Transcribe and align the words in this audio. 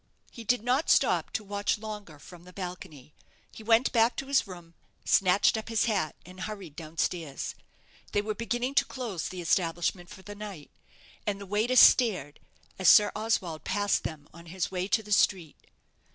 He 0.31 0.43
did 0.43 0.63
not 0.63 0.89
stop 0.89 1.29
to 1.33 1.43
watch, 1.43 1.77
longer 1.77 2.17
from 2.17 2.43
the 2.43 2.51
balcony. 2.51 3.13
He 3.51 3.61
went 3.61 3.91
back 3.91 4.15
to 4.15 4.25
his 4.25 4.47
room, 4.47 4.73
snatched 5.05 5.57
up 5.57 5.69
his 5.69 5.85
hat, 5.85 6.15
and 6.25 6.39
hurried 6.39 6.75
down 6.75 6.97
stairs. 6.97 7.53
They 8.11 8.23
were 8.23 8.33
beginning 8.33 8.73
to 8.81 8.85
close 8.85 9.29
the 9.29 9.41
establishment 9.41 10.09
for 10.09 10.23
the 10.23 10.33
night, 10.33 10.71
and 11.27 11.39
the 11.39 11.45
waiters 11.45 11.81
stared 11.81 12.39
as 12.79 12.89
Sir 12.89 13.11
Oswald 13.15 13.63
passed 13.63 14.01
them 14.03 14.27
on 14.33 14.47
his 14.47 14.71
way 14.71 14.87
to 14.87 15.03
the 15.03 15.11
street. 15.11 15.67